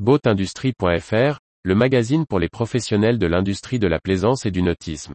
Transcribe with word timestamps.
Boatindustrie.fr, 0.00 1.38
le 1.62 1.74
magazine 1.76 2.26
pour 2.26 2.40
les 2.40 2.48
professionnels 2.48 3.16
de 3.16 3.28
l'industrie 3.28 3.78
de 3.78 3.86
la 3.86 4.00
plaisance 4.00 4.44
et 4.44 4.50
du 4.50 4.60
nautisme. 4.60 5.14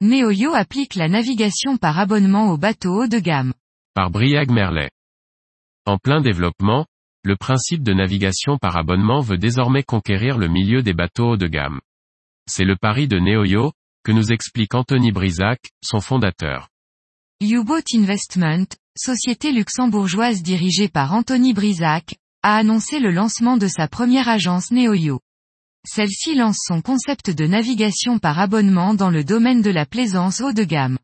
Neoyo 0.00 0.54
applique 0.54 0.94
la 0.94 1.08
navigation 1.08 1.76
par 1.76 1.98
abonnement 1.98 2.50
aux 2.50 2.56
bateaux 2.56 3.02
haut 3.02 3.06
de 3.06 3.18
gamme. 3.18 3.52
Par 3.92 4.10
Briag 4.10 4.50
Merlet. 4.50 4.88
En 5.84 5.98
plein 5.98 6.22
développement, 6.22 6.86
le 7.24 7.36
principe 7.36 7.82
de 7.82 7.92
navigation 7.92 8.56
par 8.56 8.78
abonnement 8.78 9.20
veut 9.20 9.36
désormais 9.36 9.82
conquérir 9.82 10.38
le 10.38 10.48
milieu 10.48 10.82
des 10.82 10.94
bateaux 10.94 11.32
haut 11.32 11.36
de 11.36 11.46
gamme. 11.46 11.78
C'est 12.46 12.64
le 12.64 12.76
pari 12.76 13.06
de 13.06 13.18
Neoyo, 13.18 13.72
que 14.08 14.12
nous 14.12 14.32
explique 14.32 14.74
Anthony 14.74 15.12
Brisac, 15.12 15.60
son 15.84 16.00
fondateur. 16.00 16.70
U-Boat 17.42 17.82
Investment, 17.92 18.64
société 18.96 19.52
luxembourgeoise 19.52 20.42
dirigée 20.42 20.88
par 20.88 21.12
Anthony 21.12 21.52
Brisac, 21.52 22.16
a 22.42 22.56
annoncé 22.56 23.00
le 23.00 23.10
lancement 23.10 23.58
de 23.58 23.68
sa 23.68 23.86
première 23.86 24.30
agence 24.30 24.70
Neoyo. 24.70 25.20
Celle-ci 25.86 26.34
lance 26.34 26.56
son 26.66 26.80
concept 26.80 27.28
de 27.28 27.46
navigation 27.46 28.18
par 28.18 28.38
abonnement 28.38 28.94
dans 28.94 29.10
le 29.10 29.24
domaine 29.24 29.60
de 29.60 29.68
la 29.68 29.84
plaisance 29.84 30.40
haut 30.40 30.54
de 30.54 30.64
gamme. 30.64 30.96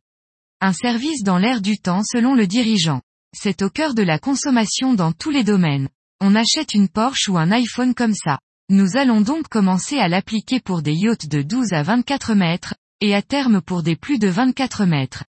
Un 0.63 0.73
service 0.73 1.23
dans 1.23 1.37
l'air 1.37 1.61
du 1.61 1.77
temps 1.77 2.05
selon 2.05 2.35
le 2.35 2.47
dirigeant. 2.47 3.03
C'est 3.37 3.61
au 3.61 3.69
cœur 3.69 3.93
de 3.93 4.03
la 4.03 4.19
consommation 4.19 4.95
dans 4.95 5.13
tous 5.13 5.31
les 5.31 5.45
domaines. 5.45 5.91
On 6.23 6.35
achète 6.35 6.73
une 6.73 6.89
Porsche 6.89 7.29
ou 7.29 7.37
un 7.37 7.51
iPhone 7.51 7.93
comme 7.93 8.15
ça. 8.15 8.39
Nous 8.71 8.97
allons 8.97 9.21
donc 9.21 9.49
commencer 9.49 9.99
à 9.99 10.09
l'appliquer 10.09 10.59
pour 10.59 10.81
des 10.81 10.95
yachts 10.95 11.29
de 11.29 11.43
12 11.43 11.75
à 11.75 11.83
24 11.83 12.33
mètres, 12.33 12.75
et 13.05 13.15
à 13.15 13.21
terme 13.21 13.61
pour 13.61 13.83
des 13.83 13.97
plus 13.97 14.19
de 14.19 14.29
24 14.29 14.87
mètres. 14.87 15.25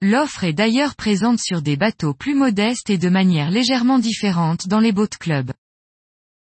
L'offre 0.00 0.44
est 0.44 0.52
d'ailleurs 0.52 0.94
présente 0.94 1.40
sur 1.40 1.60
des 1.60 1.76
bateaux 1.76 2.14
plus 2.14 2.36
modestes 2.36 2.90
et 2.90 2.96
de 2.96 3.08
manière 3.08 3.50
légèrement 3.50 3.98
différente 3.98 4.68
dans 4.68 4.78
les 4.78 4.92
boat 4.92 5.08
clubs. 5.18 5.52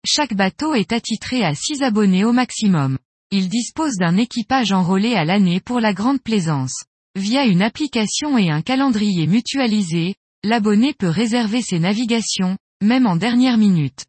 Chaque 0.04 0.34
bateau 0.34 0.74
est 0.74 0.92
attitré 0.92 1.44
à 1.44 1.54
6 1.54 1.84
abonnés 1.84 2.24
au 2.24 2.32
maximum. 2.32 2.98
Il 3.30 3.48
dispose 3.48 3.94
d'un 3.98 4.16
équipage 4.16 4.72
enrôlé 4.72 5.14
à 5.14 5.24
l'année 5.24 5.60
pour 5.60 5.78
la 5.78 5.94
grande 5.94 6.20
plaisance. 6.20 6.82
Via 7.14 7.44
une 7.44 7.62
application 7.62 8.36
et 8.36 8.50
un 8.50 8.62
calendrier 8.62 9.28
mutualisé, 9.28 10.16
l'abonné 10.42 10.92
peut 10.92 11.08
réserver 11.08 11.62
ses 11.62 11.78
navigations, 11.78 12.58
même 12.82 13.06
en 13.06 13.14
dernière 13.14 13.58
minute. 13.58 14.06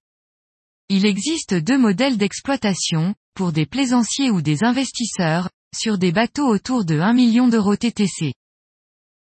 Il 0.89 1.05
existe 1.05 1.53
deux 1.53 1.77
modèles 1.77 2.17
d'exploitation, 2.17 3.13
pour 3.35 3.51
des 3.51 3.67
plaisanciers 3.67 4.31
ou 4.31 4.41
des 4.41 4.63
investisseurs, 4.63 5.49
sur 5.75 5.97
des 5.97 6.11
bateaux 6.11 6.47
autour 6.47 6.85
de 6.85 6.99
1 6.99 7.13
million 7.13 7.47
d'euros 7.47 7.75
TTC. 7.75 8.33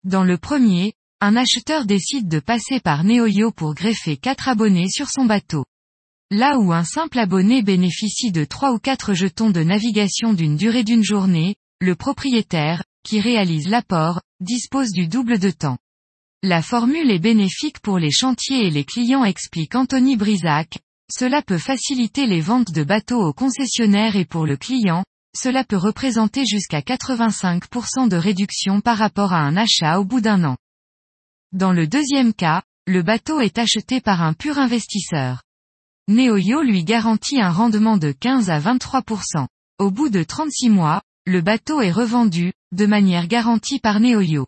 Dans 0.05 0.25
le 0.25 0.39
premier, 0.39 0.95
un 1.21 1.37
acheteur 1.37 1.87
décide 1.87 2.29
de 2.29 2.41
passer 2.41 2.81
par 2.81 3.05
Neoyo 3.05 3.51
pour 3.51 3.75
greffer 3.75 4.17
4 4.17 4.49
abonnés 4.49 4.89
sur 4.89 5.09
son 5.09 5.25
bateau. 5.25 5.65
Là 6.31 6.59
où 6.59 6.73
un 6.73 6.85
simple 6.85 7.19
abonné 7.19 7.63
bénéficie 7.63 8.33
de 8.33 8.45
3 8.45 8.73
ou 8.73 8.79
4 8.79 9.15
jetons 9.15 9.51
de 9.51 9.63
navigation 9.63 10.33
d'une 10.33 10.57
durée 10.57 10.85
d'une 10.85 11.05
journée, 11.05 11.57
le 11.81 11.95
propriétaire, 11.95 12.85
qui 13.05 13.21
réalise 13.21 13.69
l'apport, 13.69 14.21
dispose 14.41 14.91
du 14.91 15.07
double 15.07 15.39
de 15.39 15.51
temps. 15.51 15.79
La 16.43 16.61
formule 16.61 17.11
est 17.11 17.19
bénéfique 17.19 17.81
pour 17.81 17.99
les 17.99 18.11
chantiers 18.11 18.67
et 18.67 18.71
les 18.71 18.85
clients 18.85 19.25
explique 19.25 19.75
Anthony 19.75 20.17
Brisac, 20.17 20.79
cela 21.11 21.43
peut 21.43 21.59
faciliter 21.59 22.27
les 22.27 22.41
ventes 22.41 22.73
de 22.73 22.83
bateaux 22.83 23.23
aux 23.23 23.33
concessionnaires 23.33 24.17
et 24.17 24.25
pour 24.25 24.47
le 24.47 24.57
client, 24.57 25.05
cela 25.37 25.65
peut 25.65 25.77
représenter 25.77 26.45
jusqu'à 26.47 26.81
85% 26.81 28.09
de 28.09 28.17
réduction 28.17 28.81
par 28.81 28.99
rapport 28.99 29.33
à 29.33 29.41
un 29.41 29.57
achat 29.57 29.99
au 29.99 30.05
bout 30.05 30.21
d'un 30.21 30.45
an. 30.45 30.57
Dans 31.53 31.73
le 31.73 31.87
deuxième 31.87 32.35
cas, 32.35 32.63
le 32.87 33.03
bateau 33.03 33.41
est 33.41 33.59
acheté 33.59 34.01
par 34.01 34.23
un 34.23 34.33
pur 34.33 34.59
investisseur. 34.59 35.43
Neoyo 36.09 36.63
lui 36.63 36.85
garantit 36.85 37.41
un 37.41 37.51
rendement 37.51 37.97
de 37.97 38.13
15 38.13 38.51
à 38.51 38.61
23%. 38.61 39.47
Au 39.79 39.91
bout 39.91 40.09
de 40.09 40.23
36 40.23 40.69
mois, 40.69 41.01
le 41.27 41.41
bateau 41.41 41.81
est 41.81 41.91
revendu, 41.91 42.53
de 42.73 42.87
manière 42.87 43.27
garantie 43.27 43.81
par 43.81 44.01
Neoyo. 44.01 44.47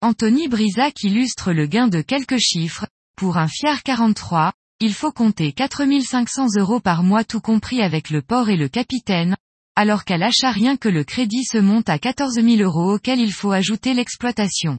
Anthony 0.00 0.48
Brisac 0.48 1.02
illustre 1.02 1.52
le 1.52 1.66
gain 1.66 1.88
de 1.88 2.00
quelques 2.00 2.38
chiffres, 2.38 2.86
pour 3.16 3.36
un 3.36 3.48
Fiat 3.48 3.78
43, 3.84 4.52
il 4.80 4.92
faut 4.92 5.12
compter 5.12 5.52
4500 5.52 6.56
euros 6.56 6.80
par 6.80 7.02
mois 7.02 7.24
tout 7.24 7.40
compris 7.40 7.80
avec 7.80 8.10
le 8.10 8.22
port 8.22 8.48
et 8.48 8.56
le 8.56 8.68
capitaine, 8.68 9.36
alors 9.76 10.04
qu'à 10.04 10.16
l'achat 10.16 10.50
rien 10.50 10.76
que 10.76 10.88
le 10.88 11.04
crédit 11.04 11.44
se 11.44 11.58
monte 11.58 11.88
à 11.88 11.98
14 11.98 12.34
000 12.34 12.62
euros 12.62 12.94
auquel 12.94 13.20
il 13.20 13.32
faut 13.32 13.50
ajouter 13.50 13.94
l'exploitation. 13.94 14.78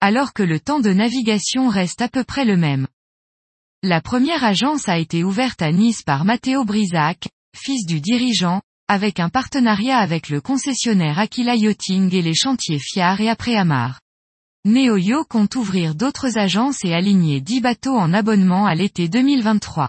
Alors 0.00 0.32
que 0.32 0.42
le 0.42 0.60
temps 0.60 0.80
de 0.80 0.92
navigation 0.92 1.68
reste 1.68 2.00
à 2.00 2.08
peu 2.08 2.24
près 2.24 2.44
le 2.44 2.56
même. 2.56 2.86
La 3.82 4.00
première 4.00 4.44
agence 4.44 4.88
a 4.88 4.98
été 4.98 5.24
ouverte 5.24 5.62
à 5.62 5.72
Nice 5.72 6.02
par 6.02 6.24
Matteo 6.24 6.64
Brisac, 6.64 7.28
fils 7.56 7.86
du 7.86 8.00
dirigeant, 8.00 8.60
avec 8.88 9.20
un 9.20 9.28
partenariat 9.28 9.98
avec 9.98 10.28
le 10.28 10.40
concessionnaire 10.40 11.18
Aquila 11.18 11.54
Yachting 11.54 12.14
et 12.14 12.22
les 12.22 12.34
chantiers 12.34 12.78
Fiar 12.78 13.20
et 13.20 13.28
après 13.28 13.56
Amar. 13.56 14.00
Neoyo 14.66 15.24
compte 15.24 15.56
ouvrir 15.56 15.94
d'autres 15.94 16.36
agences 16.36 16.84
et 16.84 16.92
aligner 16.92 17.40
10 17.40 17.60
bateaux 17.62 17.96
en 17.96 18.12
abonnement 18.12 18.66
à 18.66 18.74
l'été 18.74 19.08
2023. 19.08 19.88